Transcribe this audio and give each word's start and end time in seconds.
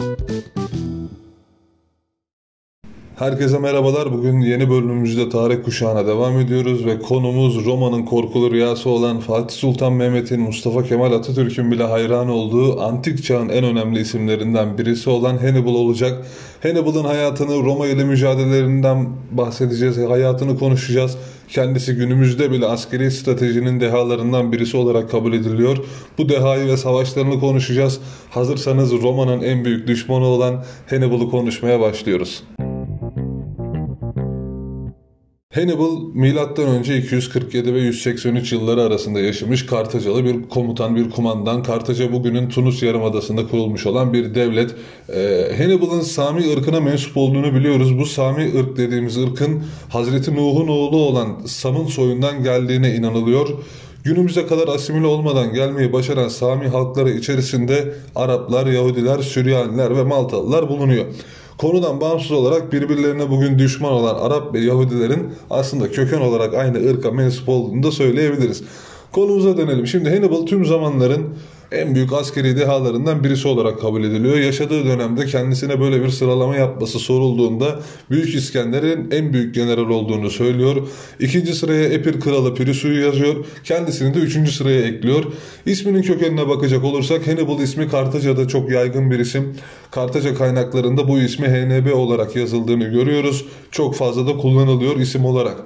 thank 0.00 0.20
you 0.20 0.29
Herkese 3.20 3.58
merhabalar. 3.58 4.12
Bugün 4.12 4.40
yeni 4.40 4.70
bölümümüzde 4.70 5.28
tarih 5.28 5.62
kuşağına 5.64 6.06
devam 6.06 6.38
ediyoruz 6.40 6.86
ve 6.86 6.98
konumuz 6.98 7.64
Roma'nın 7.64 8.02
korkulu 8.02 8.50
rüyası 8.50 8.90
olan 8.90 9.20
Fatih 9.20 9.56
Sultan 9.56 9.92
Mehmet'in 9.92 10.40
Mustafa 10.40 10.82
Kemal 10.82 11.12
Atatürk'ün 11.12 11.70
bile 11.70 11.82
hayran 11.82 12.28
olduğu 12.28 12.80
antik 12.80 13.24
çağın 13.24 13.48
en 13.48 13.64
önemli 13.64 14.00
isimlerinden 14.00 14.78
birisi 14.78 15.10
olan 15.10 15.38
Hannibal 15.38 15.74
olacak. 15.74 16.26
Hannibal'ın 16.62 17.04
hayatını, 17.04 17.64
Roma 17.64 17.86
ile 17.86 18.04
mücadelelerinden 18.04 19.08
bahsedeceğiz, 19.32 19.98
hayatını 19.98 20.58
konuşacağız. 20.58 21.16
Kendisi 21.48 21.94
günümüzde 21.94 22.50
bile 22.50 22.66
askeri 22.66 23.10
stratejinin 23.10 23.80
dehalarından 23.80 24.52
birisi 24.52 24.76
olarak 24.76 25.10
kabul 25.10 25.32
ediliyor. 25.32 25.76
Bu 26.18 26.28
dehayı 26.28 26.66
ve 26.66 26.76
savaşlarını 26.76 27.40
konuşacağız. 27.40 28.00
Hazırsanız 28.30 28.92
Roma'nın 28.92 29.42
en 29.42 29.64
büyük 29.64 29.88
düşmanı 29.88 30.24
olan 30.24 30.64
Hannibal'ı 30.90 31.30
konuşmaya 31.30 31.80
başlıyoruz. 31.80 32.42
Hannibal 35.54 36.14
M.Ö. 36.14 36.96
247 36.96 37.74
ve 37.74 37.78
183 37.80 38.52
yılları 38.52 38.82
arasında 38.82 39.20
yaşamış 39.20 39.66
Kartacalı 39.66 40.24
bir 40.24 40.48
komutan, 40.48 40.96
bir 40.96 41.10
kumandan. 41.10 41.62
Kartaca 41.62 42.12
bugünün 42.12 42.48
Tunus 42.48 42.82
Yarımadası'nda 42.82 43.46
kurulmuş 43.46 43.86
olan 43.86 44.12
bir 44.12 44.34
devlet. 44.34 44.74
Ee, 45.08 45.52
Hannibal'ın 45.58 46.00
Sami 46.00 46.52
ırkına 46.52 46.80
mensup 46.80 47.16
olduğunu 47.16 47.54
biliyoruz. 47.54 47.98
Bu 47.98 48.06
Sami 48.06 48.52
ırk 48.58 48.76
dediğimiz 48.76 49.18
ırkın 49.18 49.64
Hazreti 49.88 50.34
Nuh'un 50.34 50.68
oğlu 50.68 50.96
olan 50.96 51.42
Sam'ın 51.46 51.86
soyundan 51.86 52.42
geldiğine 52.42 52.94
inanılıyor. 52.94 53.48
Günümüze 54.04 54.46
kadar 54.46 54.68
asimile 54.68 55.06
olmadan 55.06 55.54
gelmeyi 55.54 55.92
başaran 55.92 56.28
Sami 56.28 56.68
halkları 56.68 57.10
içerisinde 57.10 57.94
Araplar, 58.16 58.66
Yahudiler, 58.66 59.18
Süryaniler 59.18 59.96
ve 59.96 60.02
Maltalılar 60.02 60.68
bulunuyor. 60.68 61.04
Konudan 61.58 62.00
bağımsız 62.00 62.32
olarak 62.32 62.72
birbirlerine 62.72 63.30
bugün 63.30 63.58
düşman 63.58 63.92
olan 63.92 64.14
Arap 64.14 64.54
ve 64.54 64.60
Yahudilerin 64.60 65.32
aslında 65.50 65.90
köken 65.90 66.20
olarak 66.20 66.54
aynı 66.54 66.90
ırka 66.90 67.10
mensup 67.10 67.48
olduğunu 67.48 67.82
da 67.82 67.90
söyleyebiliriz. 67.90 68.62
Konumuza 69.12 69.56
dönelim. 69.56 69.86
Şimdi 69.86 70.10
Hannibal 70.10 70.46
tüm 70.46 70.64
zamanların 70.64 71.34
en 71.72 71.94
büyük 71.94 72.12
askeri 72.12 72.56
dehalarından 72.56 73.24
birisi 73.24 73.48
olarak 73.48 73.80
kabul 73.80 74.04
ediliyor. 74.04 74.36
Yaşadığı 74.36 74.84
dönemde 74.84 75.26
kendisine 75.26 75.80
böyle 75.80 76.02
bir 76.02 76.08
sıralama 76.08 76.56
yapması 76.56 76.98
sorulduğunda 76.98 77.80
Büyük 78.10 78.34
İskender'in 78.34 79.10
en 79.10 79.32
büyük 79.32 79.54
general 79.54 79.90
olduğunu 79.90 80.30
söylüyor. 80.30 80.76
İkinci 81.20 81.54
sıraya 81.54 81.84
Epir 81.84 82.20
Kralı 82.20 82.54
Pirisu'yu 82.54 83.04
yazıyor. 83.04 83.34
Kendisini 83.64 84.14
de 84.14 84.18
üçüncü 84.18 84.52
sıraya 84.52 84.80
ekliyor. 84.80 85.24
İsminin 85.66 86.02
kökenine 86.02 86.48
bakacak 86.48 86.84
olursak 86.84 87.26
Hannibal 87.26 87.60
ismi 87.60 87.88
Kartaca'da 87.88 88.48
çok 88.48 88.70
yaygın 88.70 89.10
bir 89.10 89.18
isim. 89.18 89.56
Kartaca 89.90 90.34
kaynaklarında 90.34 91.08
bu 91.08 91.18
ismi 91.18 91.48
HNB 91.48 91.94
olarak 91.94 92.36
yazıldığını 92.36 92.84
görüyoruz. 92.84 93.44
Çok 93.70 93.94
fazla 93.94 94.26
da 94.26 94.36
kullanılıyor 94.36 94.96
isim 94.96 95.24
olarak. 95.24 95.56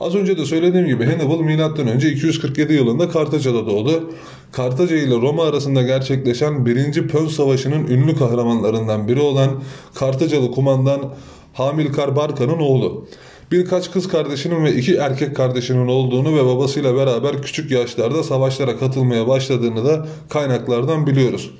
Az 0.00 0.14
önce 0.14 0.38
de 0.38 0.44
söylediğim 0.44 0.86
gibi 0.86 1.04
Hannibal 1.04 1.40
M.Ö. 1.40 2.08
247 2.08 2.72
yılında 2.72 3.08
Kartaca'da 3.08 3.66
doğdu. 3.66 4.10
Kartaca 4.52 4.96
ile 4.96 5.14
Roma 5.14 5.44
arasında 5.44 5.82
gerçekleşen 5.82 6.66
1. 6.66 7.08
Pön 7.08 7.26
Savaşı'nın 7.26 7.86
ünlü 7.86 8.16
kahramanlarından 8.16 9.08
biri 9.08 9.20
olan 9.20 9.50
Kartacalı 9.94 10.50
kumandan 10.50 11.00
Hamilkar 11.52 12.16
Barka'nın 12.16 12.58
oğlu. 12.58 13.06
Birkaç 13.52 13.90
kız 13.90 14.08
kardeşinin 14.08 14.64
ve 14.64 14.74
iki 14.74 14.96
erkek 14.96 15.36
kardeşinin 15.36 15.88
olduğunu 15.88 16.36
ve 16.36 16.46
babasıyla 16.46 16.96
beraber 16.96 17.42
küçük 17.42 17.70
yaşlarda 17.70 18.22
savaşlara 18.22 18.78
katılmaya 18.78 19.28
başladığını 19.28 19.84
da 19.84 20.06
kaynaklardan 20.28 21.06
biliyoruz. 21.06 21.50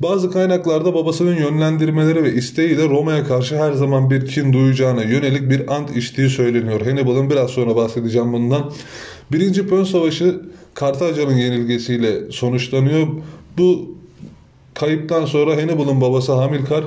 Bazı 0.00 0.30
kaynaklarda 0.30 0.94
babasının 0.94 1.36
yönlendirmeleri 1.36 2.24
ve 2.24 2.32
isteğiyle 2.32 2.88
Roma'ya 2.88 3.24
karşı 3.24 3.56
her 3.56 3.72
zaman 3.72 4.10
bir 4.10 4.26
kin 4.26 4.52
duyacağına 4.52 5.02
yönelik 5.02 5.50
bir 5.50 5.74
ant 5.74 5.96
içtiği 5.96 6.28
söyleniyor. 6.28 6.80
Hannibal'ın 6.80 7.30
biraz 7.30 7.50
sonra 7.50 7.76
bahsedeceğim 7.76 8.32
bundan. 8.32 8.72
Birinci 9.32 9.66
Pön 9.66 9.84
Savaşı 9.84 10.40
Kartaca'nın 10.74 11.36
yenilgesiyle 11.36 12.32
sonuçlanıyor. 12.32 13.06
Bu 13.58 13.94
kayıptan 14.74 15.24
sonra 15.24 15.56
Hannibal'ın 15.56 16.00
babası 16.00 16.32
Hamilkar 16.32 16.84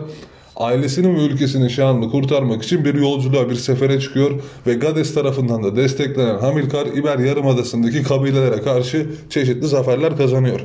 ailesinin 0.55 1.15
ve 1.15 1.19
ülkesinin 1.25 1.67
şanını 1.67 2.11
kurtarmak 2.11 2.63
için 2.63 2.85
bir 2.85 2.93
yolculuğa 2.93 3.49
bir 3.49 3.55
sefere 3.55 3.99
çıkıyor 3.99 4.31
ve 4.67 4.73
Gades 4.73 5.13
tarafından 5.13 5.63
da 5.63 5.75
desteklenen 5.75 6.37
Hamilkar 6.37 6.85
İber 6.85 7.19
Yarımadası'ndaki 7.19 8.03
kabilelere 8.03 8.61
karşı 8.61 9.09
çeşitli 9.29 9.67
zaferler 9.67 10.17
kazanıyor. 10.17 10.59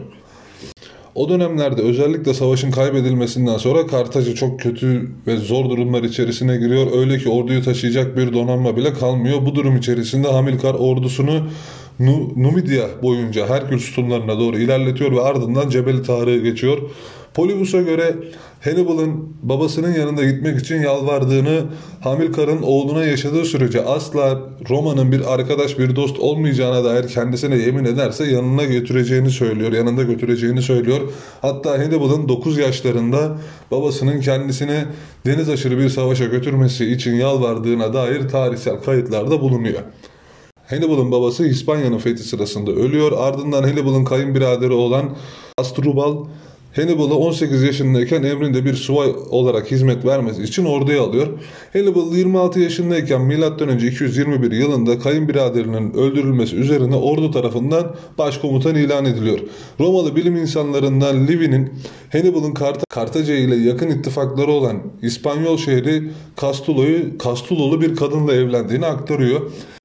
O 1.14 1.28
dönemlerde 1.28 1.82
özellikle 1.82 2.34
savaşın 2.34 2.70
kaybedilmesinden 2.70 3.56
sonra 3.56 3.86
Kartaca 3.86 4.34
çok 4.34 4.60
kötü 4.60 5.10
ve 5.26 5.36
zor 5.36 5.70
durumlar 5.70 6.02
içerisine 6.02 6.56
giriyor. 6.56 6.86
Öyle 6.92 7.18
ki 7.18 7.28
orduyu 7.28 7.62
taşıyacak 7.62 8.16
bir 8.16 8.32
donanma 8.32 8.76
bile 8.76 8.92
kalmıyor. 8.92 9.46
Bu 9.46 9.54
durum 9.54 9.76
içerisinde 9.76 10.28
Hamilkar 10.28 10.74
ordusunu 10.74 11.48
Numidia 12.36 12.86
boyunca 13.02 13.48
Herkül 13.48 13.78
sütunlarına 13.78 14.40
doğru 14.40 14.58
ilerletiyor 14.58 15.12
ve 15.12 15.20
ardından 15.20 15.68
Cebeli 15.68 16.02
Tarık'ı 16.02 16.38
geçiyor. 16.38 16.78
Polybus'a 17.34 17.80
göre 17.80 18.14
Hannibal'ın 18.60 19.36
babasının 19.42 19.94
yanında 19.94 20.24
gitmek 20.24 20.58
için 20.58 20.82
yalvardığını, 20.82 21.64
Hamilkar'ın 22.00 22.62
oğluna 22.62 23.04
yaşadığı 23.04 23.44
sürece 23.44 23.84
asla 23.84 24.40
Roma'nın 24.70 25.12
bir 25.12 25.34
arkadaş 25.34 25.78
bir 25.78 25.96
dost 25.96 26.20
olmayacağına 26.20 26.84
dair 26.84 27.08
kendisine 27.08 27.56
yemin 27.56 27.84
ederse 27.84 28.24
yanına 28.24 28.64
götüreceğini 28.64 29.30
söylüyor, 29.30 29.72
yanında 29.72 30.02
götüreceğini 30.02 30.62
söylüyor. 30.62 31.00
Hatta 31.42 31.70
Hannibal'ın 31.70 32.28
9 32.28 32.58
yaşlarında 32.58 33.36
babasının 33.70 34.20
kendisini 34.20 34.84
deniz 35.26 35.48
aşırı 35.48 35.78
bir 35.78 35.88
savaşa 35.88 36.24
götürmesi 36.24 36.92
için 36.92 37.14
yalvardığına 37.14 37.94
dair 37.94 38.28
tarihsel 38.28 38.80
kayıtlarda 38.80 39.40
bulunuyor. 39.40 39.80
Hannibal'ın 40.66 41.12
babası 41.12 41.46
İspanya'nın 41.46 41.98
fethi 41.98 42.22
sırasında 42.22 42.70
ölüyor. 42.70 43.12
Ardından 43.16 43.62
Hannibal'ın 43.62 44.04
kayınbiraderi 44.04 44.72
olan 44.72 45.16
Astrubal 45.58 46.16
Hannibal'ı 46.76 47.14
18 47.14 47.62
yaşındayken 47.62 48.22
emrinde 48.22 48.64
bir 48.64 48.74
subay 48.74 49.08
olarak 49.30 49.70
hizmet 49.70 50.04
vermesi 50.04 50.42
için 50.42 50.64
orduya 50.64 51.02
alıyor. 51.02 51.26
Hannibal 51.72 52.14
26 52.14 52.60
yaşındayken 52.60 53.20
M.Ö. 53.20 53.86
221 53.86 54.52
yılında 54.52 54.98
kayınbiraderinin 54.98 55.94
öldürülmesi 55.94 56.56
üzerine 56.56 56.96
ordu 56.96 57.30
tarafından 57.30 57.94
başkomutan 58.18 58.74
ilan 58.74 59.04
ediliyor. 59.04 59.38
Romalı 59.80 60.16
bilim 60.16 60.36
insanlarından 60.36 61.26
Livi'nin 61.26 61.72
Hannibal'ın 62.12 62.54
Kart 62.54 62.88
Kartaca 62.88 63.34
ile 63.34 63.56
yakın 63.56 63.90
ittifakları 63.90 64.50
olan 64.50 64.82
İspanyol 65.02 65.56
şehri 65.56 66.10
Castulo'yu 66.40 67.18
Castulolu 67.24 67.80
bir 67.80 67.96
kadınla 67.96 68.34
evlendiğini 68.34 68.86
aktarıyor. 68.86 69.40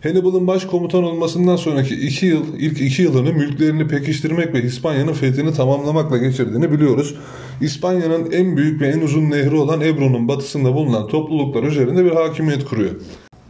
Hannibal'ın 0.07 0.47
başkomutan 0.47 1.03
olmasından 1.03 1.55
sonraki 1.55 1.95
iki 1.95 2.25
yıl, 2.25 2.43
ilk 2.59 2.81
iki 2.81 3.01
yılını 3.01 3.33
mülklerini 3.33 3.87
pekiştirmek 3.87 4.53
ve 4.53 4.63
İspanya'nın 4.63 5.13
fethini 5.13 5.53
tamamlamakla 5.53 6.17
geçirdiğini 6.17 6.71
biliyoruz. 6.71 7.15
İspanya'nın 7.61 8.31
en 8.31 8.57
büyük 8.57 8.81
ve 8.81 8.87
en 8.87 9.01
uzun 9.01 9.31
nehri 9.31 9.55
olan 9.55 9.81
Ebro'nun 9.81 10.27
batısında 10.27 10.73
bulunan 10.73 11.07
topluluklar 11.07 11.63
üzerinde 11.63 12.05
bir 12.05 12.11
hakimiyet 12.11 12.65
kuruyor. 12.65 12.91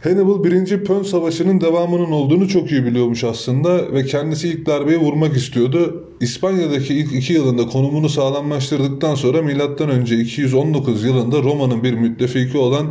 Hannibal 0.04 0.44
1. 0.44 0.84
Pön 0.84 1.02
Savaşı'nın 1.02 1.60
devamının 1.60 2.12
olduğunu 2.12 2.48
çok 2.48 2.72
iyi 2.72 2.84
biliyormuş 2.84 3.24
aslında 3.24 3.92
ve 3.92 4.04
kendisi 4.04 4.48
ilk 4.48 4.66
darbeyi 4.66 4.98
vurmak 4.98 5.36
istiyordu. 5.36 6.04
İspanya'daki 6.20 6.94
ilk 6.94 7.12
iki 7.12 7.32
yılında 7.32 7.66
konumunu 7.66 8.08
sağlamlaştırdıktan 8.08 9.14
sonra 9.14 9.42
M.Ö. 9.42 10.14
219 10.20 11.04
yılında 11.04 11.42
Roma'nın 11.42 11.82
bir 11.82 11.92
müttefiki 11.94 12.58
olan 12.58 12.86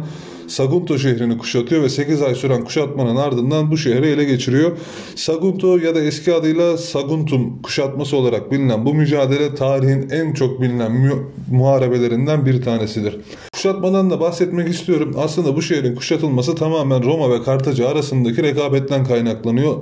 Sagunto 0.48 0.98
şehrini 1.00 1.38
kuşatıyor 1.38 1.84
ve 1.84 1.90
8 1.90 2.22
ay 2.22 2.36
süren 2.36 2.64
kuşatmanın 2.64 3.16
ardından 3.16 3.72
bu 3.72 3.78
şehri 3.78 4.08
ele 4.08 4.24
geçiriyor. 4.24 4.78
Sagunto 5.16 5.78
ya 5.78 5.96
da 5.96 6.02
eski 6.02 6.34
adıyla 6.34 6.78
Saguntum 6.78 7.62
kuşatması 7.62 8.18
olarak 8.18 8.52
bilinen 8.52 8.86
bu 8.86 8.94
mücadele 8.94 9.56
tarihin 9.56 10.10
en 10.10 10.34
çok 10.34 10.62
bilinen 10.62 10.92
mu- 10.92 11.32
muharebelerinden 11.52 12.46
bir 12.46 12.62
tanesidir. 12.62 13.18
Kuşatmadan 13.58 14.10
da 14.10 14.20
bahsetmek 14.20 14.70
istiyorum. 14.70 15.16
Aslında 15.18 15.56
bu 15.56 15.62
şehrin 15.62 15.96
kuşatılması 15.96 16.56
tamamen 16.56 17.04
Roma 17.04 17.32
ve 17.32 17.44
Kartaca 17.44 17.88
arasındaki 17.88 18.44
rekabetten 18.44 19.06
kaynaklanıyor. 19.06 19.76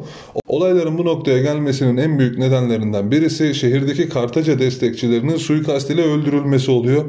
Olayların 0.48 0.98
bu 0.98 1.06
noktaya 1.06 1.42
gelmesinin 1.42 1.98
en 1.98 2.20
büyük 2.20 2.38
nedenlerinden 2.38 3.12
birisi 3.12 3.56
şehirdeki 3.56 4.10
Kartaca 4.10 4.60
destekçilerinin 4.60 5.38
suikast 5.38 5.90
ile 5.90 6.02
öldürülmesi 6.02 6.72
oluyor. 6.72 7.06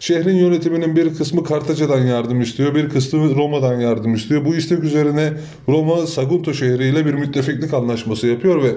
Şehrin 0.00 0.36
yönetiminin 0.36 0.96
bir 0.96 1.14
kısmı 1.14 1.44
Kartaca'dan 1.44 2.06
yardım 2.06 2.40
istiyor, 2.40 2.74
bir 2.74 2.88
kısmı 2.88 3.34
Roma'dan 3.34 3.80
yardım 3.80 4.14
istiyor. 4.14 4.44
Bu 4.44 4.54
istek 4.54 4.84
üzerine 4.84 5.32
Roma 5.68 6.06
Sagunto 6.06 6.54
şehriyle 6.54 7.06
bir 7.06 7.14
müttefiklik 7.14 7.74
anlaşması 7.74 8.26
yapıyor 8.26 8.62
ve 8.62 8.70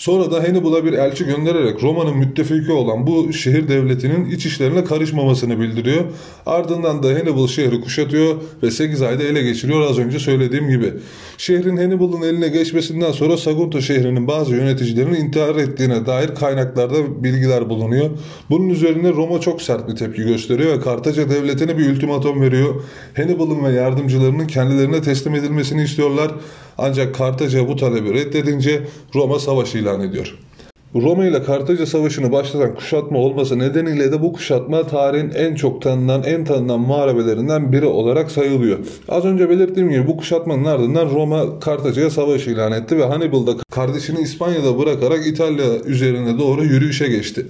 Sonra 0.00 0.30
da 0.30 0.42
Hannibal'a 0.42 0.84
bir 0.84 0.92
elçi 0.92 1.24
göndererek 1.24 1.82
Roma'nın 1.82 2.16
müttefiki 2.16 2.72
olan 2.72 3.06
bu 3.06 3.32
şehir 3.32 3.68
devletinin 3.68 4.30
iç 4.30 4.46
işlerine 4.46 4.84
karışmamasını 4.84 5.60
bildiriyor. 5.60 6.04
Ardından 6.46 7.02
da 7.02 7.08
Hannibal 7.08 7.46
şehri 7.46 7.80
kuşatıyor 7.80 8.36
ve 8.62 8.70
8 8.70 9.02
ayda 9.02 9.22
ele 9.22 9.42
geçiriyor 9.42 9.80
az 9.80 9.98
önce 9.98 10.18
söylediğim 10.18 10.68
gibi. 10.68 10.92
Şehrin 11.38 11.76
Hannibal'ın 11.76 12.22
eline 12.22 12.48
geçmesinden 12.48 13.12
sonra 13.12 13.36
Sagunto 13.36 13.80
şehrinin 13.80 14.26
bazı 14.26 14.54
yöneticilerinin 14.54 15.14
intihar 15.14 15.56
ettiğine 15.56 16.06
dair 16.06 16.34
kaynaklarda 16.34 17.24
bilgiler 17.24 17.68
bulunuyor. 17.68 18.10
Bunun 18.50 18.68
üzerine 18.68 19.08
Roma 19.08 19.40
çok 19.40 19.62
sert 19.62 19.88
bir 19.88 19.96
tepki 19.96 20.22
gösteriyor 20.22 20.78
ve 20.78 20.80
Kartaca 20.80 21.30
devletine 21.30 21.78
bir 21.78 21.90
ultimatom 21.90 22.40
veriyor. 22.40 22.82
Hannibal'ın 23.16 23.64
ve 23.64 23.72
yardımcılarının 23.72 24.46
kendilerine 24.46 25.02
teslim 25.02 25.34
edilmesini 25.34 25.82
istiyorlar. 25.82 26.30
Ancak 26.80 27.14
Kartaca 27.14 27.68
bu 27.68 27.76
talebi 27.76 28.14
reddedince 28.14 28.82
Roma 29.14 29.38
savaş 29.38 29.74
ilan 29.74 30.00
ediyor. 30.00 30.38
Roma 30.94 31.24
ile 31.24 31.42
Kartaca 31.42 31.86
Savaşı'nı 31.86 32.32
başlatan 32.32 32.74
kuşatma 32.74 33.18
olması 33.18 33.58
nedeniyle 33.58 34.12
de 34.12 34.22
bu 34.22 34.32
kuşatma 34.32 34.86
tarihin 34.86 35.30
en 35.30 35.54
çok 35.54 35.82
tanınan, 35.82 36.22
en 36.22 36.44
tanınan 36.44 36.80
muharebelerinden 36.80 37.72
biri 37.72 37.86
olarak 37.86 38.30
sayılıyor. 38.30 38.78
Az 39.08 39.24
önce 39.24 39.50
belirttiğim 39.50 39.90
gibi 39.90 40.06
bu 40.06 40.16
kuşatmanın 40.16 40.64
ardından 40.64 41.10
Roma 41.10 41.60
Kartaca'ya 41.60 42.10
savaş 42.10 42.46
ilan 42.46 42.72
etti 42.72 42.98
ve 42.98 43.04
Hannibal 43.04 43.46
da 43.46 43.52
kardeşini 43.70 44.20
İspanya'da 44.20 44.78
bırakarak 44.78 45.26
İtalya 45.26 45.80
üzerine 45.86 46.38
doğru 46.38 46.64
yürüyüşe 46.64 47.08
geçti. 47.08 47.46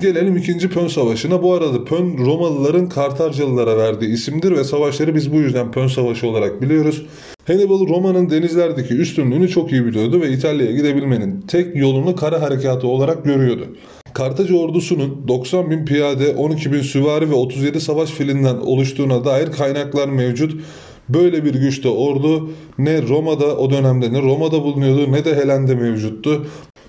Gelelim 0.00 0.36
2. 0.36 0.68
Pön 0.68 0.88
Savaşı'na. 0.88 1.42
Bu 1.42 1.54
arada 1.54 1.84
Pön 1.84 2.18
Romalıların 2.18 2.88
Kartarcalılara 2.88 3.76
verdiği 3.76 4.12
isimdir 4.12 4.52
ve 4.52 4.64
savaşları 4.64 5.14
biz 5.14 5.32
bu 5.32 5.36
yüzden 5.36 5.72
Pön 5.72 5.86
Savaşı 5.86 6.26
olarak 6.26 6.62
biliyoruz. 6.62 7.06
Hannibal 7.50 7.88
Roma'nın 7.88 8.30
denizlerdeki 8.30 8.94
üstünlüğünü 8.94 9.48
çok 9.48 9.72
iyi 9.72 9.86
biliyordu 9.86 10.20
ve 10.20 10.30
İtalya'ya 10.32 10.72
gidebilmenin 10.72 11.40
tek 11.40 11.76
yolunu 11.76 12.16
kara 12.16 12.42
harekatı 12.42 12.86
olarak 12.86 13.24
görüyordu. 13.24 13.76
Kartaca 14.14 14.56
ordusunun 14.56 15.28
90 15.28 15.70
bin 15.70 15.84
piyade, 15.84 16.34
12 16.34 16.72
bin 16.72 16.82
süvari 16.82 17.30
ve 17.30 17.34
37 17.34 17.80
savaş 17.80 18.10
filinden 18.10 18.56
oluştuğuna 18.56 19.24
dair 19.24 19.52
kaynaklar 19.52 20.08
mevcut. 20.08 20.60
Böyle 21.08 21.44
bir 21.44 21.54
güçte 21.54 21.88
ordu 21.88 22.50
ne 22.78 23.02
Roma'da 23.02 23.56
o 23.56 23.70
dönemde 23.70 24.12
ne 24.12 24.22
Roma'da 24.22 24.62
bulunuyordu 24.62 25.12
ne 25.12 25.24
de 25.24 25.36
Helen'de 25.36 25.74
mevcuttu. 25.74 26.46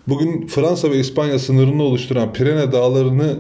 Bugün 0.07 0.47
Fransa 0.47 0.91
ve 0.91 0.99
İspanya 0.99 1.39
sınırını 1.39 1.83
oluşturan 1.83 2.33
Pirene 2.33 2.71
dağlarını 2.71 3.39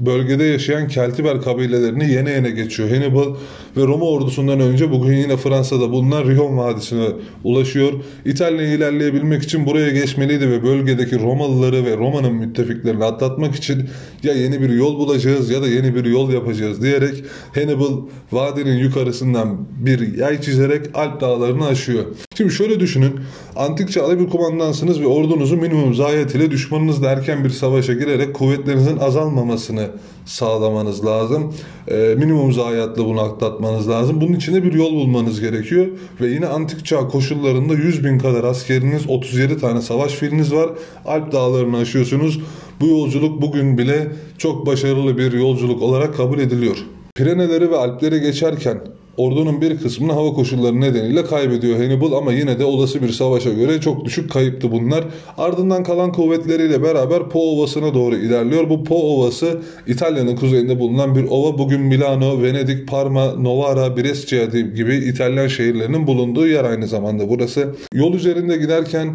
bölgede 0.00 0.44
yaşayan 0.44 0.88
Keltiber 0.88 1.40
kabilelerini 1.40 2.10
yene 2.10 2.30
yene 2.30 2.50
geçiyor. 2.50 2.90
Hannibal 2.90 3.34
ve 3.76 3.82
Roma 3.82 4.04
ordusundan 4.04 4.60
önce 4.60 4.90
bugün 4.90 5.16
yine 5.16 5.36
Fransa'da 5.36 5.90
bulunan 5.90 6.24
Rion 6.24 6.58
Vadisi'ne 6.58 7.08
ulaşıyor. 7.44 7.92
İtalya'ya 8.24 8.74
ilerleyebilmek 8.74 9.42
için 9.42 9.66
buraya 9.66 9.90
geçmeliydi 9.90 10.50
ve 10.50 10.62
bölgedeki 10.62 11.20
Romalıları 11.20 11.84
ve 11.84 11.96
Roma'nın 11.96 12.34
müttefiklerini 12.34 13.04
atlatmak 13.04 13.54
için 13.54 13.88
ya 14.22 14.32
yeni 14.32 14.60
bir 14.60 14.70
yol 14.70 14.98
bulacağız 14.98 15.50
ya 15.50 15.62
da 15.62 15.68
yeni 15.68 15.94
bir 15.94 16.04
yol 16.04 16.32
yapacağız 16.32 16.82
diyerek 16.82 17.24
Hannibal 17.54 17.98
vadinin 18.32 18.78
yukarısından 18.78 19.58
bir 19.78 20.16
yay 20.16 20.40
çizerek 20.40 20.86
Alp 20.94 21.20
dağlarını 21.20 21.66
aşıyor. 21.66 22.04
Şimdi 22.36 22.52
şöyle 22.52 22.80
düşünün. 22.80 23.20
Antik 23.56 23.92
çağda 23.92 24.18
bir 24.18 24.28
kumandansınız 24.28 25.00
ve 25.00 25.06
ordunuzu 25.06 25.56
minimum 25.56 25.94
zayiat 25.94 26.34
ile 26.34 26.50
düşmanınızla 26.50 27.10
erken 27.10 27.44
bir 27.44 27.50
savaşa 27.50 27.92
girerek 27.92 28.34
kuvvetlerinizin 28.34 28.96
azalmamasını 28.96 29.89
sağlamanız 30.24 31.06
lazım. 31.06 31.54
E, 31.88 32.14
minimum 32.18 32.52
zayiatla 32.52 33.04
bunu 33.04 33.20
atlatmanız 33.20 33.88
lazım. 33.88 34.20
Bunun 34.20 34.32
için 34.32 34.54
de 34.54 34.62
bir 34.64 34.72
yol 34.72 34.92
bulmanız 34.92 35.40
gerekiyor. 35.40 35.86
Ve 36.20 36.28
yine 36.28 36.46
antik 36.46 36.86
çağ 36.86 37.08
koşullarında 37.08 37.74
100 37.74 38.04
bin 38.04 38.18
kadar 38.18 38.44
askeriniz, 38.44 39.02
37 39.08 39.58
tane 39.58 39.80
savaş 39.80 40.12
filiniz 40.12 40.54
var. 40.54 40.70
Alp 41.04 41.32
dağlarını 41.32 41.76
aşıyorsunuz. 41.76 42.40
Bu 42.80 42.86
yolculuk 42.86 43.42
bugün 43.42 43.78
bile 43.78 44.12
çok 44.38 44.66
başarılı 44.66 45.18
bir 45.18 45.32
yolculuk 45.32 45.82
olarak 45.82 46.16
kabul 46.16 46.38
ediliyor. 46.38 46.76
Pireneleri 47.14 47.70
ve 47.70 47.76
Alpleri 47.76 48.20
geçerken 48.20 48.80
ordunun 49.20 49.60
bir 49.60 49.78
kısmını 49.78 50.12
hava 50.12 50.32
koşulları 50.32 50.80
nedeniyle 50.80 51.24
kaybediyor 51.24 51.78
Hannibal 51.78 52.12
ama 52.12 52.32
yine 52.32 52.58
de 52.58 52.64
olası 52.64 53.02
bir 53.02 53.08
savaşa 53.08 53.52
göre 53.52 53.80
çok 53.80 54.04
düşük 54.04 54.30
kayıptı 54.30 54.72
bunlar. 54.72 55.04
Ardından 55.38 55.84
kalan 55.84 56.12
kuvvetleriyle 56.12 56.82
beraber 56.82 57.28
Po 57.28 57.40
Ovası'na 57.40 57.94
doğru 57.94 58.16
ilerliyor. 58.16 58.70
Bu 58.70 58.84
Po 58.84 58.94
Ovası 58.94 59.58
İtalya'nın 59.86 60.36
kuzeyinde 60.36 60.78
bulunan 60.78 61.16
bir 61.16 61.24
ova. 61.24 61.58
Bugün 61.58 61.80
Milano, 61.80 62.42
Venedik, 62.42 62.88
Parma, 62.88 63.34
Novara, 63.34 63.96
Brescia 63.96 64.44
gibi 64.74 64.96
İtalyan 64.96 65.48
şehirlerinin 65.48 66.06
bulunduğu 66.06 66.46
yer 66.46 66.64
aynı 66.64 66.86
zamanda 66.86 67.28
burası. 67.28 67.74
Yol 67.94 68.14
üzerinde 68.14 68.56
giderken 68.56 69.14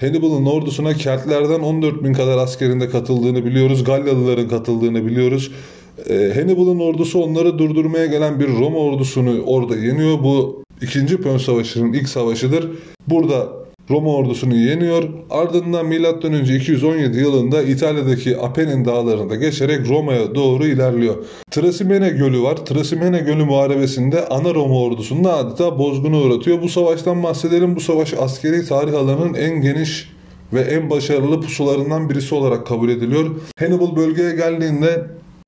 Hannibal'ın 0.00 0.46
ordusuna 0.46 0.94
Keltlerden 0.94 1.60
14 1.60 2.04
bin 2.04 2.12
kadar 2.12 2.38
askerinde 2.38 2.88
katıldığını 2.88 3.44
biliyoruz. 3.44 3.84
Galyalıların 3.84 4.48
katıldığını 4.48 5.06
biliyoruz. 5.06 5.50
E, 6.10 6.32
Hannibal'ın 6.34 6.80
ordusu 6.80 7.22
onları 7.22 7.58
durdurmaya 7.58 8.06
gelen 8.06 8.40
bir 8.40 8.48
Roma 8.48 8.78
ordusunu 8.78 9.42
orada 9.46 9.76
yeniyor. 9.76 10.18
Bu 10.22 10.62
2. 10.82 11.06
Pön 11.06 11.38
Savaşı'nın 11.38 11.92
ilk 11.92 12.08
savaşıdır. 12.08 12.70
Burada 13.08 13.48
Roma 13.90 14.14
ordusunu 14.14 14.54
yeniyor. 14.54 15.08
Ardından 15.30 15.86
M.Ö. 15.86 16.56
217 16.56 17.18
yılında 17.18 17.62
İtalya'daki 17.62 18.38
Apennin 18.38 18.84
dağlarında 18.84 19.36
geçerek 19.36 19.88
Roma'ya 19.88 20.34
doğru 20.34 20.66
ilerliyor. 20.66 21.16
Trasimene 21.50 22.08
Gölü 22.08 22.42
var. 22.42 22.56
Trasimene 22.56 23.18
Gölü 23.18 23.44
muharebesinde 23.44 24.28
ana 24.28 24.54
Roma 24.54 24.80
ordusunda 24.80 25.36
adeta 25.36 25.78
bozguna 25.78 26.18
uğratıyor. 26.18 26.62
Bu 26.62 26.68
savaştan 26.68 27.22
bahsedelim. 27.22 27.76
Bu 27.76 27.80
savaş 27.80 28.14
askeri 28.14 28.64
tarih 28.64 28.94
alanının 28.94 29.34
en 29.34 29.60
geniş 29.60 30.08
ve 30.52 30.60
en 30.60 30.90
başarılı 30.90 31.40
pusularından 31.40 32.10
birisi 32.10 32.34
olarak 32.34 32.66
kabul 32.66 32.88
ediliyor. 32.88 33.30
Hannibal 33.58 33.96
bölgeye 33.96 34.34
geldiğinde 34.34 35.06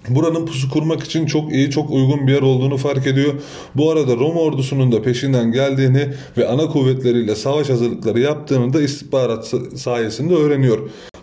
Buranın 0.08 0.46
pusu 0.46 0.70
kurmak 0.70 1.02
için 1.04 1.26
çok 1.26 1.52
iyi, 1.52 1.70
çok 1.70 1.90
uygun 1.90 2.26
bir 2.26 2.32
yer 2.32 2.42
olduğunu 2.42 2.76
fark 2.76 3.06
ediyor. 3.06 3.34
Bu 3.74 3.90
arada 3.90 4.16
Roma 4.16 4.40
ordusunun 4.40 4.92
da 4.92 5.02
peşinden 5.02 5.52
geldiğini 5.52 6.08
ve 6.36 6.48
ana 6.48 6.66
kuvvetleriyle 6.66 7.34
savaş 7.34 7.70
hazırlıkları 7.70 8.20
yaptığını 8.20 8.72
da 8.72 8.82
istihbarat 8.82 9.54
sayesinde 9.76 10.34
öğreniyor. 10.34 10.78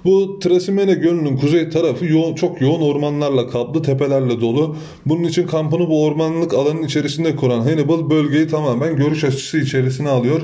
Bu 0.05 0.39
Trasimene 0.39 0.93
Gölü'nün 0.93 1.37
kuzey 1.37 1.69
tarafı 1.69 2.05
yoğun, 2.05 2.35
çok 2.35 2.61
yoğun 2.61 2.81
ormanlarla 2.81 3.49
kaplı, 3.49 3.83
tepelerle 3.83 4.41
dolu. 4.41 4.75
Bunun 5.05 5.23
için 5.23 5.47
kampını 5.47 5.89
bu 5.89 6.05
ormanlık 6.05 6.53
alanın 6.53 6.83
içerisinde 6.83 7.35
kuran 7.35 7.61
Hannibal 7.61 8.09
bölgeyi 8.09 8.47
tamamen 8.47 8.95
görüş 8.95 9.23
açısı 9.23 9.57
içerisine 9.57 10.09
alıyor. 10.09 10.41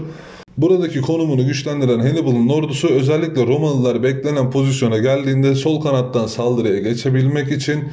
Buradaki 0.57 1.01
konumunu 1.01 1.45
güçlendiren 1.45 1.99
Hannibal'ın 1.99 2.49
ordusu 2.49 2.87
özellikle 2.87 3.47
Romalılar 3.47 4.03
beklenen 4.03 4.51
pozisyona 4.51 4.97
geldiğinde 4.97 5.55
sol 5.55 5.81
kanattan 5.81 6.27
saldırıya 6.27 6.79
geçebilmek 6.79 7.51
için 7.51 7.83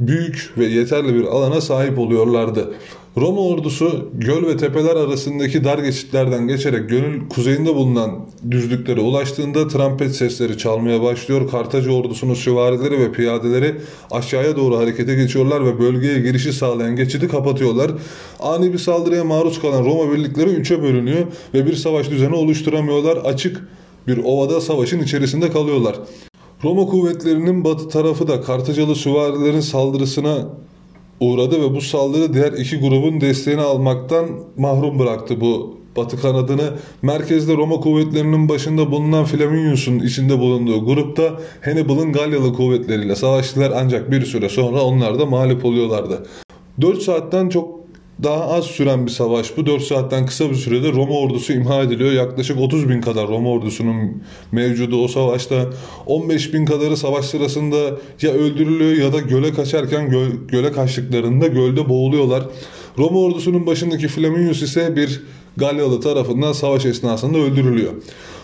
büyük 0.00 0.52
ve 0.58 0.66
yeterli 0.66 1.14
bir 1.14 1.24
alana 1.24 1.60
sahip 1.60 1.98
oluyorlardı. 1.98 2.74
Roma 3.16 3.40
ordusu 3.40 4.10
göl 4.14 4.46
ve 4.46 4.56
tepeler 4.56 4.96
arasındaki 4.96 5.64
dar 5.64 5.78
geçitlerden 5.78 6.48
geçerek 6.48 6.88
gölün 6.88 7.28
kuzeyinde 7.28 7.74
bulunan 7.74 8.26
düzlüklere 8.50 9.00
ulaştığında 9.00 9.68
trompet 9.68 10.16
sesleri 10.16 10.58
çalmaya 10.58 11.02
başlıyor. 11.02 11.50
Kartaca 11.50 11.90
ordusunun 11.90 12.34
süvarileri 12.34 12.98
ve 12.98 13.12
piyadeleri 13.12 13.74
aşağıya 14.10 14.56
doğru 14.56 14.78
harekete 14.78 15.14
geçiyorlar 15.14 15.66
ve 15.66 15.78
bölgeye 15.78 16.20
girişi 16.20 16.52
sağlayan 16.52 16.96
geçidi 16.96 17.28
kapatıyorlar. 17.28 17.90
Ani 18.40 18.72
bir 18.72 18.78
saldırıya 18.78 19.24
maruz 19.24 19.60
kalan 19.60 19.84
Roma 19.84 20.12
birlikleri 20.12 20.50
üçe 20.50 20.82
bölünüyor 20.82 21.26
ve 21.54 21.66
bir 21.66 21.74
savaş 21.74 22.10
düzeni 22.10 22.34
oluşturamıyorlar. 22.34 23.16
Açık 23.16 23.68
bir 24.06 24.18
ovada 24.24 24.60
savaşın 24.60 25.02
içerisinde 25.02 25.50
kalıyorlar. 25.50 25.96
Roma 26.64 26.86
kuvvetlerinin 26.86 27.64
batı 27.64 27.88
tarafı 27.88 28.28
da 28.28 28.40
Kartacalı 28.40 28.94
süvarilerin 28.94 29.60
saldırısına 29.60 30.48
uğradı 31.20 31.62
ve 31.62 31.74
bu 31.74 31.80
saldırı 31.80 32.34
diğer 32.34 32.52
iki 32.52 32.80
grubun 32.80 33.20
desteğini 33.20 33.60
almaktan 33.60 34.26
mahrum 34.56 34.98
bıraktı 34.98 35.40
bu 35.40 35.76
batı 35.96 36.20
kanadını. 36.20 36.72
Merkezde 37.02 37.56
Roma 37.56 37.80
kuvvetlerinin 37.80 38.48
başında 38.48 38.90
bulunan 38.90 39.24
Flaminius'un 39.24 39.98
içinde 39.98 40.38
bulunduğu 40.38 40.84
grupta 40.84 41.40
Hannibal'ın 41.64 42.12
Galyalı 42.12 42.54
kuvvetleriyle 42.54 43.14
savaştılar 43.16 43.72
ancak 43.76 44.10
bir 44.10 44.24
süre 44.24 44.48
sonra 44.48 44.82
onlar 44.82 45.18
da 45.18 45.26
mağlup 45.26 45.64
oluyorlardı. 45.64 46.26
4 46.80 47.02
saatten 47.02 47.48
çok 47.48 47.75
daha 48.22 48.44
az 48.44 48.64
süren 48.64 49.06
bir 49.06 49.10
savaş 49.10 49.56
bu. 49.56 49.66
4 49.66 49.82
saatten 49.82 50.26
kısa 50.26 50.50
bir 50.50 50.54
sürede 50.54 50.92
Roma 50.92 51.14
ordusu 51.14 51.52
imha 51.52 51.82
ediliyor. 51.82 52.12
Yaklaşık 52.12 52.60
30 52.60 52.88
bin 52.88 53.00
kadar 53.00 53.28
Roma 53.28 53.50
ordusunun 53.50 54.22
mevcudu 54.52 55.04
o 55.04 55.08
savaşta. 55.08 55.70
15 56.06 56.54
bin 56.54 56.66
kadarı 56.66 56.96
savaş 56.96 57.24
sırasında 57.24 57.76
ya 58.22 58.30
öldürülüyor 58.30 59.04
ya 59.04 59.12
da 59.12 59.20
göle 59.20 59.52
kaçarken 59.52 60.10
göl, 60.10 60.30
göle 60.48 60.72
kaçtıklarında 60.72 61.46
gölde 61.46 61.88
boğuluyorlar. 61.88 62.42
Roma 62.98 63.18
ordusunun 63.18 63.66
başındaki 63.66 64.08
Flaminius 64.08 64.62
ise 64.62 64.96
bir 64.96 65.22
Galyalı 65.56 66.00
tarafından 66.00 66.52
savaş 66.52 66.86
esnasında 66.86 67.38
öldürülüyor. 67.38 67.92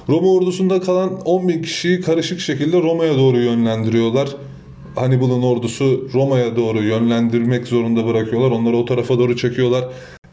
Roma 0.08 0.32
ordusunda 0.32 0.80
kalan 0.80 1.20
10 1.24 1.48
bin 1.48 1.62
kişiyi 1.62 2.00
karışık 2.00 2.40
şekilde 2.40 2.82
Roma'ya 2.82 3.18
doğru 3.18 3.38
yönlendiriyorlar. 3.38 4.28
Hannibal'ın 4.94 5.42
ordusu 5.42 6.08
Roma'ya 6.14 6.56
doğru 6.56 6.82
yönlendirmek 6.82 7.66
zorunda 7.66 8.06
bırakıyorlar. 8.06 8.50
Onları 8.50 8.76
o 8.76 8.84
tarafa 8.84 9.18
doğru 9.18 9.36
çekiyorlar. 9.36 9.84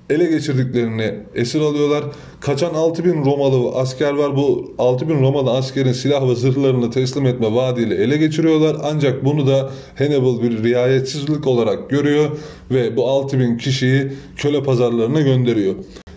ele 0.09 0.25
geçirdiklerini 0.25 1.13
esir 1.35 1.61
alıyorlar. 1.61 2.03
Kaçan 2.39 2.73
6000 2.73 3.25
Romalı 3.25 3.75
asker 3.75 4.13
var. 4.13 4.35
Bu 4.35 4.73
6000 4.77 5.21
Romalı 5.21 5.51
askerin 5.51 5.91
silah 5.91 6.29
ve 6.29 6.35
zırhlarını 6.35 6.91
teslim 6.91 7.25
etme 7.25 7.55
vaadiyle 7.55 7.95
ele 7.95 8.17
geçiriyorlar. 8.17 8.77
Ancak 8.83 9.25
bunu 9.25 9.47
da 9.47 9.69
Hannibal 9.97 10.41
bir 10.41 10.63
riayetsizlik 10.63 11.47
olarak 11.47 11.89
görüyor 11.89 12.29
ve 12.71 12.97
bu 12.97 13.09
6000 13.09 13.57
kişiyi 13.57 14.11
köle 14.35 14.63
pazarlarına 14.63 15.21
gönderiyor. 15.21 15.75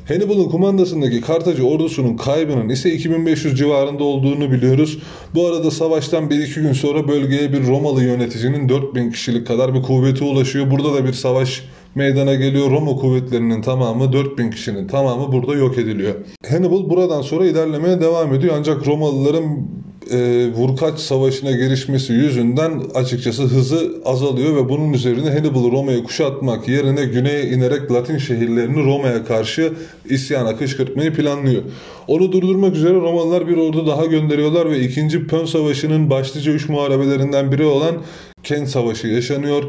Hannibal'ın 0.08 0.48
kumandasındaki 0.48 1.20
Kartaca 1.20 1.64
ordusunun 1.64 2.16
kaybının 2.16 2.68
ise 2.68 2.92
2500 2.92 3.58
civarında 3.58 4.04
olduğunu 4.04 4.52
biliyoruz. 4.52 4.98
Bu 5.34 5.46
arada 5.46 5.70
savaştan 5.70 6.24
1-2 6.24 6.62
gün 6.62 6.72
sonra 6.72 7.08
bölgeye 7.08 7.52
bir 7.52 7.66
Romalı 7.66 8.02
yöneticinin 8.02 8.68
4000 8.68 9.10
kişilik 9.10 9.46
kadar 9.46 9.74
bir 9.74 9.82
kuvveti 9.82 10.24
ulaşıyor. 10.24 10.70
Burada 10.70 10.94
da 10.94 11.04
bir 11.04 11.12
savaş 11.12 11.64
meydana 11.94 12.34
geliyor. 12.34 12.70
Roma 12.70 12.96
kuvvetlerinin 12.96 13.62
tamamı 13.62 14.12
4000 14.12 14.50
kişinin 14.50 14.88
tamamı 14.88 15.32
burada 15.32 15.54
yok 15.54 15.78
ediliyor. 15.78 16.14
Hannibal 16.50 16.90
buradan 16.90 17.22
sonra 17.22 17.46
ilerlemeye 17.46 18.00
devam 18.00 18.34
ediyor 18.34 18.54
ancak 18.58 18.86
Romalıların 18.86 19.66
e, 20.10 20.48
Vurkaç 20.52 21.00
Savaşı'na 21.00 21.50
girişmesi 21.50 22.12
yüzünden 22.12 22.82
açıkçası 22.94 23.42
hızı 23.42 23.92
azalıyor 24.04 24.56
ve 24.56 24.68
bunun 24.68 24.92
üzerine 24.92 25.30
Hannibal'ı 25.30 25.72
Roma'ya 25.72 26.04
kuşatmak 26.04 26.68
yerine 26.68 27.04
güneye 27.04 27.44
inerek 27.44 27.92
Latin 27.92 28.18
şehirlerini 28.18 28.84
Roma'ya 28.84 29.24
karşı 29.24 29.72
isyana 30.10 30.56
kışkırtmayı 30.56 31.12
planlıyor. 31.14 31.62
Onu 32.06 32.32
durdurmak 32.32 32.76
üzere 32.76 32.94
Romalılar 32.94 33.48
bir 33.48 33.56
ordu 33.56 33.86
daha 33.86 34.06
gönderiyorlar 34.06 34.70
ve 34.70 34.80
2. 34.80 35.26
Pön 35.26 35.44
Savaşı'nın 35.44 36.10
başlıca 36.10 36.52
3 36.52 36.68
muharebelerinden 36.68 37.52
biri 37.52 37.64
olan 37.64 37.94
Kent 38.42 38.68
Savaşı 38.68 39.06
yaşanıyor. 39.06 39.64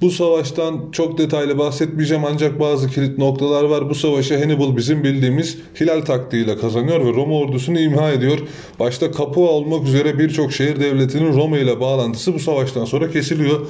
Bu 0.00 0.10
savaştan 0.10 0.80
çok 0.92 1.18
detaylı 1.18 1.58
bahsetmeyeceğim 1.58 2.24
ancak 2.24 2.60
bazı 2.60 2.90
kilit 2.90 3.18
noktalar 3.18 3.64
var. 3.64 3.90
Bu 3.90 3.94
savaşı 3.94 4.38
Hannibal 4.38 4.76
bizim 4.76 5.04
bildiğimiz 5.04 5.58
hilal 5.80 6.00
taktiğiyle 6.00 6.58
kazanıyor 6.58 7.04
ve 7.04 7.12
Roma 7.12 7.34
ordusunu 7.34 7.78
imha 7.78 8.10
ediyor. 8.10 8.38
Başta 8.80 9.12
Capua 9.12 9.48
olmak 9.48 9.88
üzere 9.88 10.18
birçok 10.18 10.52
şehir 10.52 10.80
devletinin 10.80 11.32
Roma 11.32 11.58
ile 11.58 11.80
bağlantısı 11.80 12.34
bu 12.34 12.38
savaştan 12.38 12.84
sonra 12.84 13.10
kesiliyor. 13.10 13.66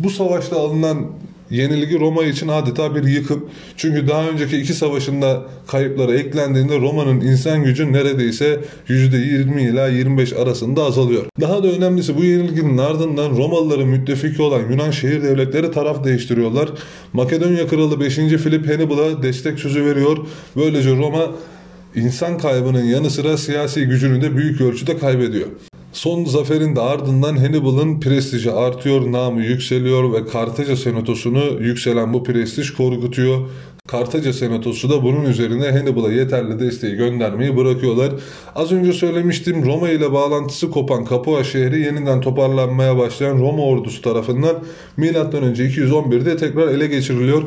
Bu 0.00 0.10
savaşta 0.10 0.60
alınan 0.60 1.06
yenilgi 1.50 2.00
Roma 2.00 2.24
için 2.24 2.48
adeta 2.48 2.94
bir 2.94 3.04
yıkım. 3.04 3.50
Çünkü 3.76 4.08
daha 4.08 4.28
önceki 4.28 4.56
iki 4.56 4.74
savaşında 4.74 5.42
kayıpları 5.66 6.16
eklendiğinde 6.18 6.78
Roma'nın 6.78 7.20
insan 7.20 7.64
gücü 7.64 7.92
neredeyse 7.92 8.60
%20 8.88 9.70
ila 9.70 9.88
25 9.88 10.32
arasında 10.32 10.82
azalıyor. 10.82 11.24
Daha 11.40 11.62
da 11.62 11.68
önemlisi 11.68 12.16
bu 12.16 12.24
yenilginin 12.24 12.78
ardından 12.78 13.30
Romalıların 13.30 13.88
müttefiki 13.88 14.42
olan 14.42 14.70
Yunan 14.70 14.90
şehir 14.90 15.22
devletleri 15.22 15.70
taraf 15.70 16.04
değiştiriyorlar. 16.04 16.68
Makedonya 17.12 17.68
kralı 17.68 18.00
5. 18.00 18.16
Filip 18.16 18.68
Hannibal'a 18.68 19.22
destek 19.22 19.58
sözü 19.58 19.84
veriyor. 19.84 20.18
Böylece 20.56 20.96
Roma 20.96 21.30
insan 21.94 22.38
kaybının 22.38 22.84
yanı 22.84 23.10
sıra 23.10 23.36
siyasi 23.36 23.86
gücünü 23.86 24.22
de 24.22 24.36
büyük 24.36 24.60
ölçüde 24.60 24.98
kaybediyor. 24.98 25.46
Son 25.92 26.24
zaferin 26.24 26.76
de 26.76 26.80
ardından 26.80 27.36
Hannibal'ın 27.36 28.00
prestiji 28.00 28.50
artıyor, 28.50 29.12
namı 29.12 29.42
yükseliyor 29.42 30.12
ve 30.12 30.26
Kartaca 30.26 30.76
senatosunu 30.76 31.44
yükselen 31.60 32.12
bu 32.12 32.24
prestij 32.24 32.70
korkutuyor. 32.70 33.48
Kartaca 33.88 34.32
senatosu 34.32 34.90
da 34.90 35.02
bunun 35.02 35.24
üzerine 35.24 35.70
Hannibal'a 35.70 36.12
yeterli 36.12 36.60
desteği 36.60 36.96
göndermeyi 36.96 37.56
bırakıyorlar. 37.56 38.12
Az 38.54 38.72
önce 38.72 38.92
söylemiştim 38.92 39.66
Roma 39.66 39.90
ile 39.90 40.12
bağlantısı 40.12 40.70
kopan 40.70 41.06
Capua 41.10 41.44
şehri 41.44 41.80
yeniden 41.80 42.20
toparlanmaya 42.20 42.98
başlayan 42.98 43.38
Roma 43.38 43.62
ordusu 43.62 44.02
tarafından 44.02 44.56
M.Ö. 44.96 45.12
211'de 45.12 46.36
tekrar 46.36 46.68
ele 46.68 46.86
geçiriliyor. 46.86 47.42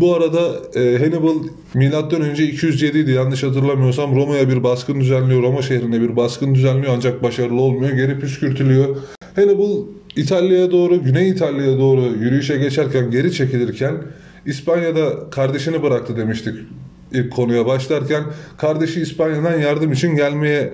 Bu 0.00 0.14
arada 0.14 0.40
e, 0.74 0.98
Hannibal 0.98 1.34
milattan 1.74 2.20
önce 2.22 2.44
207 2.46 2.98
idi 2.98 3.10
yanlış 3.10 3.42
hatırlamıyorsam 3.42 4.16
Roma'ya 4.16 4.48
bir 4.48 4.62
baskın 4.62 5.00
düzenliyor. 5.00 5.42
Roma 5.42 5.62
şehrine 5.62 6.00
bir 6.00 6.16
baskın 6.16 6.54
düzenliyor 6.54 6.92
ancak 6.96 7.22
başarılı 7.22 7.60
olmuyor. 7.60 7.90
Geri 7.92 8.20
püskürtülüyor. 8.20 8.96
Hannibal 9.36 9.76
İtalya'ya 10.16 10.70
doğru, 10.70 11.02
Güney 11.02 11.28
İtalya'ya 11.28 11.78
doğru 11.78 12.00
yürüyüşe 12.00 12.56
geçerken 12.56 13.10
geri 13.10 13.32
çekilirken 13.32 13.94
İspanya'da 14.46 15.30
kardeşini 15.30 15.82
bıraktı 15.82 16.16
demiştik 16.16 16.54
ilk 17.12 17.32
konuya 17.32 17.66
başlarken 17.66 18.24
kardeşi 18.58 19.00
İspanya'dan 19.00 19.58
yardım 19.58 19.92
için 19.92 20.16
gelmeye 20.16 20.72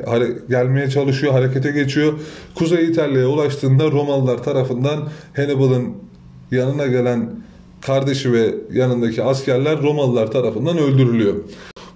gelmeye 0.48 0.90
çalışıyor, 0.90 1.32
harekete 1.32 1.70
geçiyor. 1.70 2.12
Kuzey 2.54 2.84
İtalya'ya 2.84 3.28
ulaştığında 3.28 3.90
Romalılar 3.90 4.42
tarafından 4.42 5.08
Hannibal'ın 5.36 5.92
yanına 6.50 6.86
gelen 6.86 7.45
kardeşi 7.86 8.32
ve 8.32 8.54
yanındaki 8.72 9.22
askerler 9.22 9.82
Romalılar 9.82 10.30
tarafından 10.30 10.78
öldürülüyor. 10.78 11.34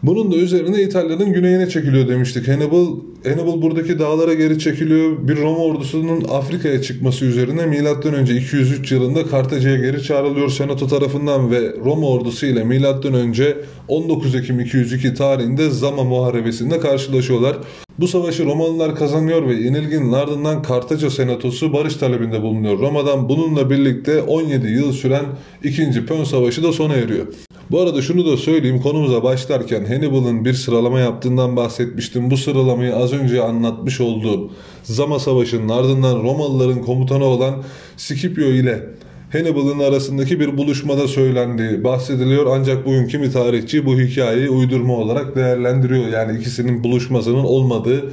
Bunun 0.03 0.33
da 0.33 0.37
üzerine 0.37 0.83
İtalya'nın 0.83 1.33
güneyine 1.33 1.69
çekiliyor 1.69 2.09
demiştik. 2.09 2.49
Hannibal, 2.49 2.87
Hannibal 3.25 3.63
buradaki 3.63 3.99
dağlara 3.99 4.35
geri 4.35 4.59
çekiliyor. 4.59 5.29
Bir 5.29 5.37
Roma 5.37 5.59
ordusunun 5.59 6.25
Afrika'ya 6.29 6.83
çıkması 6.83 7.25
üzerine 7.25 7.67
M.Ö. 7.67 8.37
203 8.37 8.93
yılında 8.93 9.27
Kartaca'ya 9.27 9.77
geri 9.77 10.03
çağrılıyor 10.03 10.51
Senato 10.51 10.87
tarafından 10.87 11.51
ve 11.51 11.75
Roma 11.85 12.09
ordusu 12.09 12.47
ile 12.47 12.65
M.Ö. 12.65 13.55
19 13.89 14.35
Ekim 14.35 14.61
202 14.61 15.15
tarihinde 15.15 15.71
Zama 15.71 16.05
Muharebesi'nde 16.05 16.81
karşılaşıyorlar. 16.81 17.57
Bu 17.99 18.09
savaşı 18.09 18.45
Romalılar 18.45 18.97
kazanıyor 18.97 19.49
ve 19.49 19.55
yenilginin 19.55 20.13
ardından 20.13 20.63
Kartaca 20.63 21.11
senatosu 21.11 21.73
barış 21.73 21.95
talebinde 21.95 22.43
bulunuyor. 22.43 22.79
Roma'dan 22.79 23.29
bununla 23.29 23.71
birlikte 23.71 24.23
17 24.23 24.69
yıl 24.69 24.93
süren 24.93 25.25
2. 25.65 26.07
Pön 26.07 26.25
Savaşı 26.25 26.63
da 26.63 26.73
sona 26.73 26.95
eriyor. 26.95 27.27
Bu 27.71 27.81
arada 27.81 28.03
şunu 28.03 28.27
da 28.27 28.37
söyleyeyim 28.37 28.81
konumuza 28.81 29.23
başlarken 29.23 29.85
Hannibal'ın 29.85 30.45
bir 30.45 30.55
sıralama 30.55 31.01
yaptığından 31.01 31.57
bahsetmiştim. 31.57 32.31
Bu 32.31 32.37
sıralamayı 32.37 32.97
az 32.97 33.13
önce 33.13 33.43
anlatmış 33.43 34.01
olduğum 34.01 34.51
Zama 34.83 35.19
Savaşı'nın 35.19 35.69
ardından 35.69 36.23
Romalıların 36.23 36.83
komutanı 36.83 37.25
olan 37.25 37.55
Scipio 37.97 38.45
ile 38.45 38.87
Hannibal'ın 39.33 39.79
arasındaki 39.79 40.41
bir 40.41 40.57
buluşmada 40.57 41.09
söylendiği 41.09 41.85
bahsediliyor 41.85 42.47
ancak 42.59 42.87
bugün 42.87 43.07
kimi 43.07 43.33
tarihçi 43.33 43.87
bu 43.87 44.01
hikayeyi 44.01 44.49
uydurma 44.49 44.97
olarak 44.97 45.37
değerlendiriyor. 45.37 46.09
Yani 46.09 46.39
ikisinin 46.39 46.85
buluşmasının 46.85 47.45
olmadığı 47.45 48.13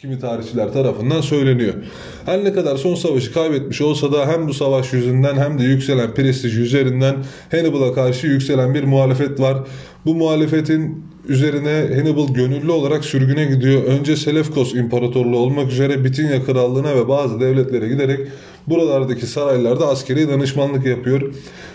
kimi 0.00 0.18
tarihçiler 0.18 0.72
tarafından 0.72 1.20
söyleniyor. 1.20 1.74
Her 2.26 2.44
ne 2.44 2.52
kadar 2.52 2.76
son 2.76 2.94
savaşı 2.94 3.32
kaybetmiş 3.32 3.80
olsa 3.80 4.12
da 4.12 4.26
hem 4.26 4.48
bu 4.48 4.54
savaş 4.54 4.92
yüzünden 4.92 5.36
hem 5.36 5.58
de 5.58 5.62
yükselen 5.62 6.14
prestij 6.14 6.58
üzerinden 6.58 7.16
Hannibal'a 7.50 7.94
karşı 7.94 8.26
yükselen 8.26 8.74
bir 8.74 8.84
muhalefet 8.84 9.40
var. 9.40 9.58
Bu 10.06 10.14
muhalefetin 10.14 11.04
üzerine 11.28 11.94
Hannibal 11.94 12.34
gönüllü 12.34 12.70
olarak 12.70 13.04
sürgüne 13.04 13.44
gidiyor. 13.44 13.82
Önce 13.84 14.16
Selefkos 14.16 14.74
İmparatorluğu 14.74 15.38
olmak 15.38 15.72
üzere 15.72 16.04
Bitinya 16.04 16.44
Krallığına 16.44 16.96
ve 16.96 17.08
bazı 17.08 17.40
devletlere 17.40 17.88
giderek 17.88 18.20
buralardaki 18.70 19.26
saraylarda 19.26 19.88
askeri 19.88 20.28
danışmanlık 20.28 20.86
yapıyor. 20.86 21.34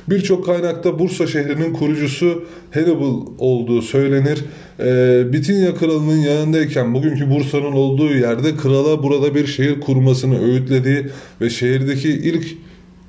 Birçok 0.09 0.45
kaynakta 0.45 0.99
Bursa 0.99 1.27
şehrinin 1.27 1.73
kurucusu 1.73 2.43
Hannibal 2.73 3.25
olduğu 3.37 3.81
söylenir. 3.81 4.45
Ee, 4.79 5.33
Bitinya 5.33 5.75
Kralı'nın 5.75 6.17
yanındayken 6.17 6.93
bugünkü 6.93 7.29
Bursa'nın 7.29 7.71
olduğu 7.71 8.15
yerde 8.15 8.55
krala 8.55 9.03
burada 9.03 9.35
bir 9.35 9.47
şehir 9.47 9.81
kurmasını 9.81 10.45
öğütlediği 10.45 11.05
ve 11.41 11.49
şehirdeki 11.49 12.09
ilk 12.09 12.45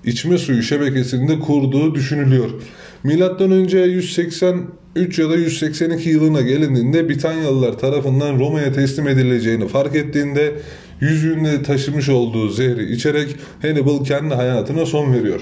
içme 0.05 0.39
suyu 0.39 0.63
şebekesinde 0.63 1.39
kurduğu 1.41 1.95
düşünülüyor. 1.95 2.51
Milattan 3.05 3.51
önce 3.51 3.79
183 3.79 5.19
ya 5.19 5.31
da 5.31 5.37
182 5.37 6.09
yılına 6.09 6.41
gelindiğinde 6.41 7.09
Bitanyalılar 7.09 7.79
tarafından 7.79 8.39
Roma'ya 8.39 8.73
teslim 8.73 9.09
edileceğini 9.09 9.69
fark 9.69 9.97
ettiğinde 9.97 10.53
yüzüğünde 11.01 11.63
taşımış 11.63 12.09
olduğu 12.09 12.49
zehri 12.49 12.93
içerek 12.93 13.37
Hannibal 13.63 14.05
kendi 14.05 14.35
hayatına 14.35 14.87
son 14.87 15.13
veriyor. 15.13 15.41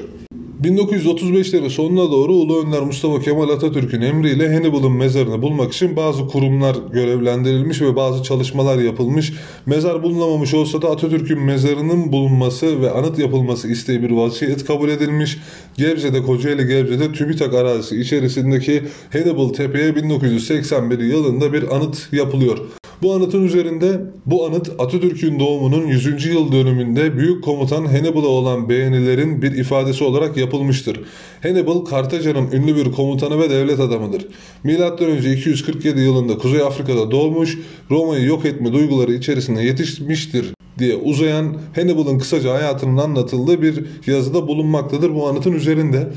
1935'lerin 0.63 1.71
sonuna 1.71 2.11
doğru 2.11 2.33
Ulu 2.33 2.63
Önder 2.63 2.81
Mustafa 2.81 3.21
Kemal 3.21 3.49
Atatürk'ün 3.49 4.01
emriyle 4.01 4.55
Hannibal'ın 4.55 4.93
mezarını 4.93 5.43
bulmak 5.43 5.73
için 5.73 5.97
bazı 5.97 6.27
kurumlar 6.27 6.77
görevlendirilmiş 6.93 7.83
ve 7.83 7.97
bazı 7.97 8.23
çalışmalar 8.23 8.79
yapılmış. 8.79 9.33
Mezar 9.67 10.03
bulunamamış 10.03 10.55
olsa 10.55 10.83
da 10.83 10.91
Atatürk'ün 10.91 11.41
mezarının 11.41 12.13
bulunması 12.13 12.83
ve 12.83 12.91
anıt 12.91 13.19
yapılması 13.19 13.69
isteği 13.69 14.03
bir 14.03 14.11
vasiyet 14.11 14.65
kabul 14.65 14.89
edilmiş. 14.89 15.39
Gebze'de 15.77 16.23
Kocaeli 16.23 16.67
Gebze'de 16.67 17.13
TÜBİTAK 17.13 17.55
arazisi 17.55 18.01
içerisindeki 18.01 18.83
Hannibal 19.13 19.49
Tepe'ye 19.49 19.97
1981 19.97 20.99
yılında 20.99 21.53
bir 21.53 21.77
anıt 21.77 22.13
yapılıyor. 22.13 22.59
Bu 23.03 23.15
anıtın 23.15 23.45
üzerinde 23.45 24.01
bu 24.27 24.47
anıt 24.47 24.71
Atatürk'ün 24.79 25.41
doğumunun 25.41 25.87
100. 25.87 26.27
yıl 26.27 26.53
dönümünde 26.53 27.17
büyük 27.17 27.45
komutan 27.45 27.85
Hannibal'a 27.85 28.27
olan 28.27 28.69
beğenilerin 28.69 29.43
bir 29.43 29.53
ifadesi 29.53 30.05
olarak 30.05 30.37
yapılmıştır. 30.37 31.01
Hannibal 31.43 31.85
Kartaca'nın 31.85 32.51
ünlü 32.53 32.77
bir 32.77 32.93
komutanı 32.93 33.39
ve 33.39 33.51
devlet 33.51 33.81
adamıdır. 33.81 34.27
M.Ö. 34.65 35.33
247 35.33 36.01
yılında 36.01 36.39
Kuzey 36.39 36.63
Afrika'da 36.63 37.11
doğmuş, 37.11 37.59
Roma'yı 37.91 38.27
yok 38.27 38.45
etme 38.45 38.73
duyguları 38.73 39.13
içerisinde 39.13 39.63
yetişmiştir 39.63 40.47
diye 40.79 40.97
uzayan 40.97 41.57
Hannibal'ın 41.75 42.19
kısaca 42.19 42.55
hayatının 42.55 42.97
anlatıldığı 42.97 43.63
bir 43.63 43.85
yazıda 44.07 44.49
bulunmaktadır 44.49 45.15
bu 45.15 45.29
anıtın 45.29 45.53
üzerinde. 45.53 46.09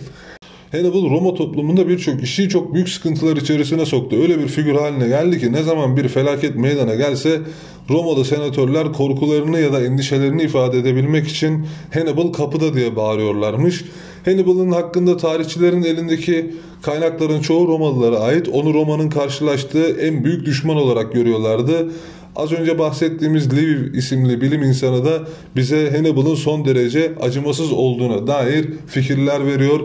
Hannibal 0.72 1.10
Roma 1.10 1.34
toplumunda 1.34 1.88
birçok 1.88 2.20
kişiyi 2.20 2.50
çok 2.50 2.74
büyük 2.74 2.90
sıkıntılar 2.90 3.38
içerisine 3.38 3.86
soktu. 3.86 4.16
Öyle 4.22 4.40
bir 4.40 4.48
figür 4.48 4.76
haline 4.76 5.08
geldi 5.08 5.40
ki 5.40 5.52
ne 5.54 5.64
zaman 5.64 5.98
bir 5.98 6.08
felaket 6.08 6.56
meydana 6.56 6.96
gelse 6.96 7.42
Romalı 7.90 8.26
senatörler 8.26 8.94
korkularını 8.94 9.60
ya 9.60 9.74
da 9.74 9.82
endişelerini 9.82 10.44
ifade 10.44 10.80
edebilmek 10.80 11.28
için 11.28 11.68
Hannibal 11.94 12.34
kapıda 12.34 12.74
diye 12.74 12.96
bağırıyorlarmış. 12.96 13.86
Hannibal'ın 14.26 14.72
hakkında 14.72 15.18
tarihçilerin 15.18 15.84
elindeki 15.84 16.56
kaynakların 16.82 17.42
çoğu 17.42 17.68
Romalılara 17.68 18.20
ait. 18.20 18.50
Onu 18.50 18.74
Roma'nın 18.74 19.10
karşılaştığı 19.10 19.90
en 20.02 20.24
büyük 20.24 20.46
düşman 20.46 20.78
olarak 20.78 21.14
görüyorlardı. 21.14 21.92
Az 22.36 22.52
önce 22.52 22.80
bahsettiğimiz 22.80 23.54
Liviv 23.54 23.94
isimli 23.94 24.42
bilim 24.42 24.64
insanı 24.64 25.06
da 25.06 25.22
bize 25.56 25.92
Hannibal'ın 25.92 26.36
son 26.36 26.66
derece 26.66 27.12
acımasız 27.22 27.72
olduğuna 27.72 28.28
dair 28.28 28.68
fikirler 28.88 29.46
veriyor. 29.46 29.80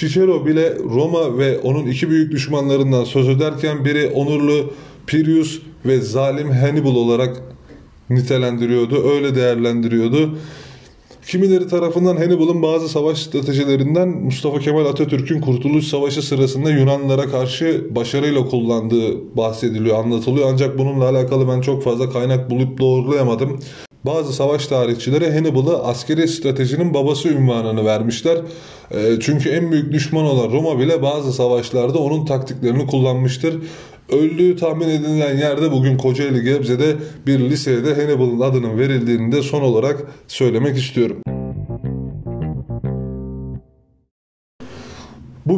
Cicero 0.00 0.46
bile 0.46 0.74
Roma 0.78 1.38
ve 1.38 1.58
onun 1.58 1.86
iki 1.86 2.10
büyük 2.10 2.32
düşmanlarından 2.32 3.04
söz 3.04 3.28
ederken 3.28 3.84
biri 3.84 4.08
onurlu 4.08 4.72
Pyrrhus 5.06 5.58
ve 5.86 6.00
zalim 6.00 6.50
Hannibal 6.50 6.94
olarak 6.94 7.42
nitelendiriyordu. 8.10 9.10
Öyle 9.10 9.34
değerlendiriyordu. 9.34 10.38
Kimileri 11.26 11.68
tarafından 11.68 12.16
Hannibal'ın 12.16 12.62
bazı 12.62 12.88
savaş 12.88 13.18
stratejilerinden 13.18 14.08
Mustafa 14.08 14.58
Kemal 14.58 14.86
Atatürk'ün 14.86 15.40
Kurtuluş 15.40 15.86
Savaşı 15.86 16.22
sırasında 16.22 16.70
Yunanlara 16.70 17.30
karşı 17.30 17.86
başarıyla 17.90 18.46
kullandığı 18.46 19.36
bahsediliyor, 19.36 19.98
anlatılıyor. 19.98 20.48
Ancak 20.52 20.78
bununla 20.78 21.08
alakalı 21.08 21.48
ben 21.48 21.60
çok 21.60 21.82
fazla 21.82 22.10
kaynak 22.10 22.50
bulup 22.50 22.78
doğrulayamadım. 22.78 23.60
Bazı 24.06 24.32
savaş 24.32 24.66
tarihçileri 24.66 25.32
Hannibal'ı 25.32 25.82
askeri 25.84 26.28
stratejinin 26.28 26.94
babası 26.94 27.28
ünvanını 27.28 27.84
vermişler. 27.84 28.38
E, 28.90 29.20
çünkü 29.20 29.48
en 29.48 29.72
büyük 29.72 29.92
düşman 29.92 30.24
olan 30.24 30.52
Roma 30.52 30.78
bile 30.78 31.02
bazı 31.02 31.32
savaşlarda 31.32 31.98
onun 31.98 32.24
taktiklerini 32.24 32.86
kullanmıştır. 32.86 33.56
Öldüğü 34.12 34.56
tahmin 34.56 34.88
edilen 34.88 35.38
yerde 35.38 35.72
bugün 35.72 35.96
Kocaeli 35.96 36.42
Gebze'de 36.42 36.96
bir 37.26 37.40
lisede 37.40 37.94
Hannibal'ın 37.94 38.40
adının 38.40 38.78
verildiğini 38.78 39.32
de 39.32 39.42
son 39.42 39.62
olarak 39.62 40.02
söylemek 40.28 40.76
istiyorum. 40.76 41.22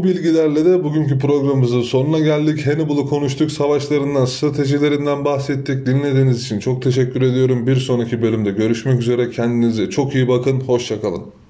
Bilgilerle 0.04 0.64
de 0.64 0.84
bugünkü 0.84 1.18
programımızın 1.18 1.82
sonuna 1.82 2.18
geldik. 2.18 2.66
Hannibal'ı 2.66 3.06
konuştuk, 3.06 3.52
savaşlarından, 3.52 4.24
stratejilerinden 4.24 5.24
bahsettik. 5.24 5.86
Dinlediğiniz 5.86 6.42
için 6.42 6.58
çok 6.58 6.82
teşekkür 6.82 7.22
ediyorum. 7.22 7.66
Bir 7.66 7.76
sonraki 7.76 8.22
bölümde 8.22 8.50
görüşmek 8.50 9.00
üzere. 9.00 9.30
Kendinize 9.30 9.90
çok 9.90 10.14
iyi 10.14 10.28
bakın. 10.28 10.60
Hoşçakalın. 10.60 11.41